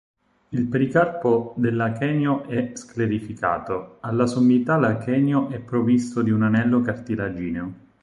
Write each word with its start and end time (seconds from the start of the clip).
Il 0.49 0.63
pericarpo 0.65 1.53
dell'achenio 1.55 2.45
è 2.47 2.71
sclerificato; 2.73 3.97
alla 3.99 4.25
sommità 4.25 4.75
l'achenio 4.75 5.49
è 5.49 5.59
provvisto 5.59 6.23
di 6.23 6.31
un 6.31 6.41
anello 6.41 6.81
cartilagineo. 6.81 7.73